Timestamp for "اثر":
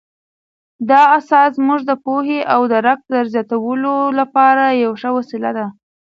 1.17-1.47